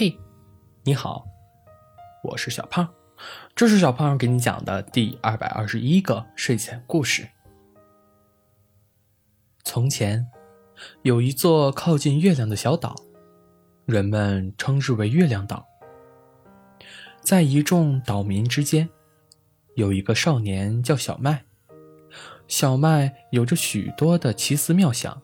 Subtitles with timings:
[0.00, 0.18] 嘿，
[0.84, 1.26] 你好，
[2.24, 2.88] 我是小胖，
[3.54, 7.28] 这是小胖给你讲的第二百二十一个睡前故事。
[9.62, 10.26] 从前，
[11.02, 12.96] 有一座靠近月亮的小岛，
[13.84, 15.66] 人们称之为月亮岛。
[17.20, 18.88] 在一众岛民之间，
[19.74, 21.44] 有一个少年叫小麦。
[22.48, 25.20] 小麦有着许多的奇思妙想，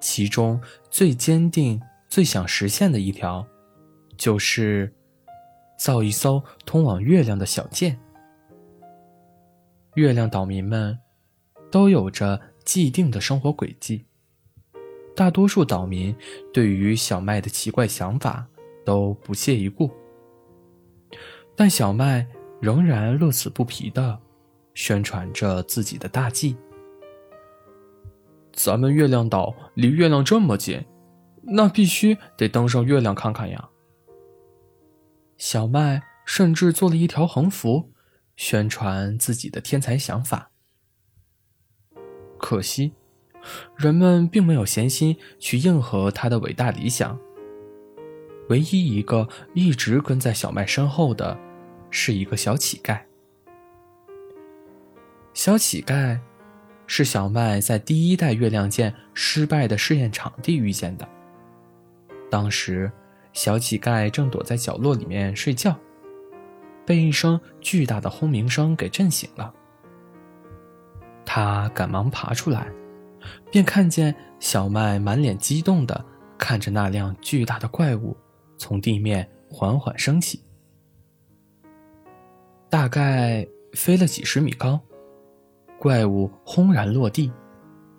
[0.00, 0.60] 其中
[0.90, 3.46] 最坚定、最想实现的一条。
[4.18, 4.92] 就是
[5.78, 7.98] 造一艘通往月亮的小舰。
[9.94, 10.98] 月亮岛民们
[11.70, 14.04] 都有着既定的生活轨迹，
[15.16, 16.14] 大多数岛民
[16.52, 18.46] 对于小麦的奇怪想法
[18.84, 19.90] 都不屑一顾，
[21.56, 22.26] 但小麦
[22.60, 24.18] 仍然乐此不疲的
[24.74, 26.56] 宣传着自己的大计。
[28.52, 30.84] 咱们月亮岛离月亮这么近，
[31.42, 33.68] 那必须得登上月亮看看呀！
[35.38, 37.92] 小麦甚至做了一条横幅，
[38.36, 40.50] 宣传自己的天才想法。
[42.36, 42.92] 可惜，
[43.76, 47.18] 人们并没有闲心去应和他的伟大理想。
[48.48, 51.38] 唯一一个一直跟在小麦身后的，
[51.88, 53.00] 是一个小乞丐。
[55.34, 56.18] 小乞丐
[56.88, 61.08] 是小麦在第一代月亮舰失败的试验场地遇见的。
[62.28, 62.90] 当时。
[63.38, 65.78] 小乞丐正躲在角落里面睡觉，
[66.84, 69.54] 被一声巨大的轰鸣声给震醒了。
[71.24, 72.66] 他赶忙爬出来，
[73.48, 76.04] 便看见小麦满脸激动地
[76.36, 78.16] 看着那辆巨大的怪物
[78.56, 80.42] 从地面缓缓升起，
[82.68, 84.80] 大概飞了几十米高。
[85.78, 87.30] 怪物轰然落地，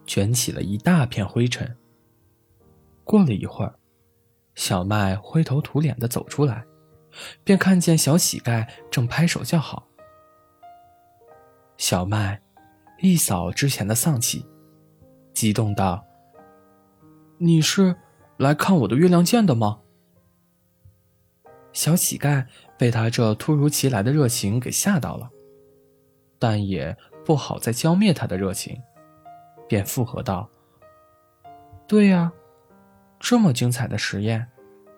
[0.06, 1.78] 卷起了一大片灰尘。
[3.06, 3.79] 过了一会儿。
[4.60, 6.66] 小麦灰头土脸的走出来，
[7.46, 9.88] 便看见小乞丐正拍手叫好。
[11.78, 12.42] 小麦
[13.00, 14.46] 一扫之前的丧气，
[15.34, 16.06] 激动道
[17.40, 17.96] ：“你是
[18.36, 19.80] 来看我的月亮剑的吗？”
[21.72, 22.46] 小乞丐
[22.78, 25.30] 被他这突如其来的热情给吓到了，
[26.38, 28.78] 但也不好再浇灭他的热情，
[29.70, 30.50] 便附和道
[31.88, 32.34] ：“对呀。”
[33.20, 34.48] 这么精彩的实验，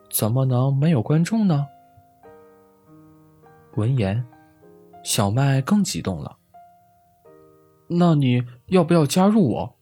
[0.09, 1.67] 怎么能没有观众呢？
[3.75, 4.25] 闻言，
[5.03, 6.37] 小麦更激动了。
[7.87, 9.75] 那你要不要加入我？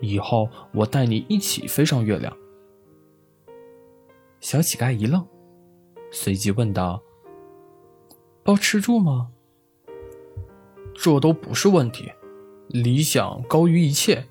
[0.00, 2.36] 以后我带你一起飞上月亮。
[4.40, 5.26] 小乞丐一愣，
[6.10, 7.02] 随即问道
[8.44, 9.30] ：“包吃住吗？”
[10.94, 12.12] 这都不是问题，
[12.68, 14.26] 理想高于一切。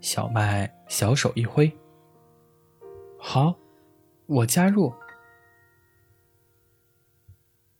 [0.00, 1.70] 小麦小手一挥。
[3.22, 3.54] 好，
[4.26, 4.92] 我加入。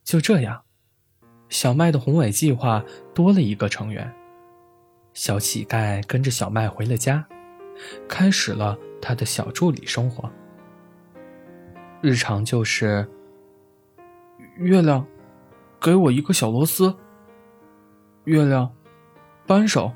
[0.05, 0.63] 就这样，
[1.49, 2.85] 小麦的宏伟计划
[3.15, 4.13] 多了一个成员。
[5.15, 7.27] 小乞丐跟着小麦回了家，
[8.07, 10.31] 开始了他的小助理生活。
[12.03, 13.09] 日常就是：
[14.59, 15.07] 月亮，
[15.81, 16.95] 给我一个小螺丝。
[18.25, 18.71] 月亮，
[19.47, 19.91] 扳手。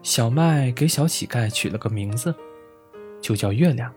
[0.00, 2.32] 小麦给小乞丐取了个名字。
[3.26, 3.92] 就叫月亮。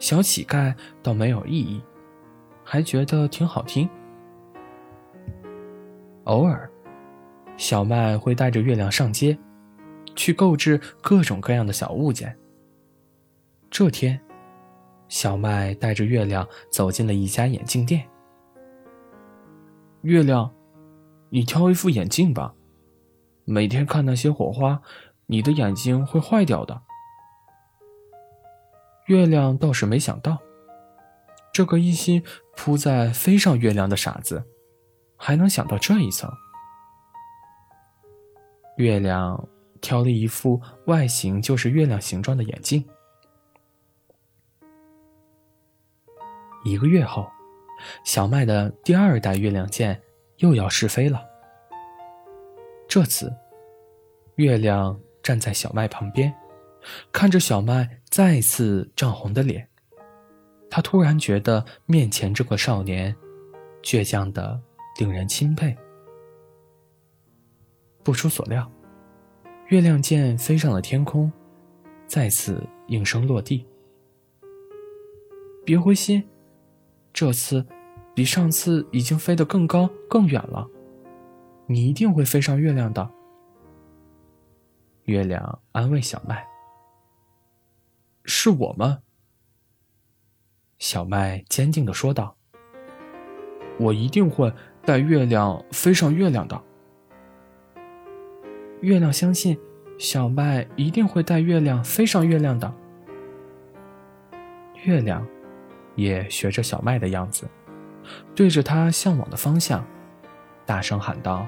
[0.00, 0.74] 小乞丐
[1.04, 1.80] 倒没有异议，
[2.64, 3.88] 还觉得挺好听。
[6.24, 6.68] 偶尔，
[7.56, 9.38] 小麦会带着月亮上街，
[10.16, 12.36] 去购置各种各样的小物件。
[13.70, 14.20] 这天，
[15.06, 18.04] 小麦带着月亮走进了一家眼镜店。
[20.00, 20.52] 月亮，
[21.30, 22.52] 你挑一副眼镜吧，
[23.44, 24.82] 每天看那些火花，
[25.26, 26.82] 你的眼睛会坏掉的。
[29.08, 30.38] 月亮倒是没想到，
[31.50, 32.22] 这个一心
[32.54, 34.44] 扑在飞上月亮的傻子，
[35.16, 36.30] 还能想到这一层。
[38.76, 39.48] 月亮
[39.80, 42.86] 挑了一副外形就是月亮形状的眼镜。
[46.64, 47.26] 一个月后，
[48.04, 49.98] 小麦的第二代月亮舰
[50.36, 51.24] 又要试飞了。
[52.86, 53.34] 这次，
[54.34, 56.32] 月亮站在小麦旁边。
[57.10, 59.68] 看着小麦再次涨红的脸，
[60.70, 63.14] 他突然觉得面前这个少年
[63.82, 64.60] 倔强的
[64.98, 65.76] 令人钦佩。
[68.02, 68.70] 不出所料，
[69.68, 71.30] 月亮剑飞上了天空，
[72.06, 73.66] 再次应声落地。
[75.66, 76.26] 别灰心，
[77.12, 77.64] 这次
[78.14, 80.66] 比上次已经飞得更高更远了，
[81.66, 83.08] 你一定会飞上月亮的。
[85.04, 86.46] 月亮安慰小麦。
[88.30, 89.00] 是我们，
[90.78, 92.36] 小麦坚定的说道
[93.80, 94.52] ：“我一定会
[94.84, 96.62] 带月亮飞上月亮的。”
[98.82, 99.58] 月亮相信，
[99.98, 102.70] 小麦一定会带月亮飞上月亮的。
[104.84, 105.26] 月亮
[105.96, 107.48] 也学着小麦的样子，
[108.34, 109.82] 对着他向往的方向，
[110.66, 111.46] 大声喊道：“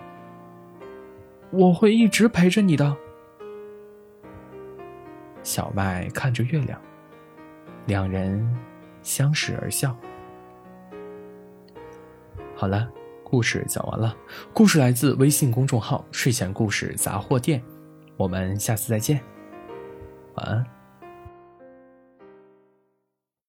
[1.53, 2.97] 我会一直陪着你的。”
[5.43, 6.81] 小麦看着月亮，
[7.87, 8.49] 两人
[9.03, 9.97] 相视而笑。
[12.55, 12.91] 好了。
[13.23, 14.17] 故事讲完了，
[14.53, 17.63] 故事来自微信公众号“睡前故事杂货店”，
[18.19, 19.23] 我们下次再见，
[20.35, 20.80] 晚安。